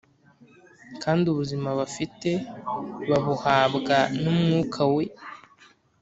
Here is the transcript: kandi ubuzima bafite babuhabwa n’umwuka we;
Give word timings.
kandi 1.03 1.25
ubuzima 1.33 1.69
bafite 1.79 2.29
babuhabwa 3.09 3.97
n’umwuka 4.21 4.81
we; 4.95 5.03